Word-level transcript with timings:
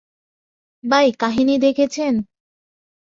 ভাই, 0.83 1.07
কাহিনী 1.11 1.55
দেখেছেন? 1.57 2.13